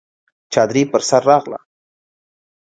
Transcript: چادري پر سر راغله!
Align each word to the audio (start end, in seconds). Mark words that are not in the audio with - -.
چادري 0.53 0.83
پر 0.91 1.01
سر 1.09 1.21
راغله! 1.29 1.59